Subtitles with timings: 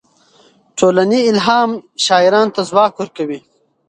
[0.77, 1.69] ټولنې الهام
[2.05, 3.39] شاعرانو ته ځواک ورکوي.